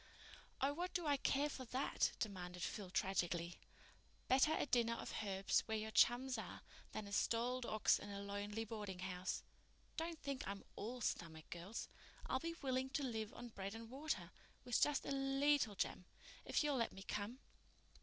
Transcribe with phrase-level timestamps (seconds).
[0.61, 3.59] "Oh, what do I care for that?" demanded Phil tragically.
[4.27, 8.19] "Better a dinner of herbs where your chums are than a stalled ox in a
[8.19, 9.43] lonely boardinghouse.
[9.97, 11.87] Don't think I'm all stomach, girls.
[12.25, 16.93] I'll be willing to live on bread and water—with just a leetle jam—if you'll let
[16.93, 17.37] me come."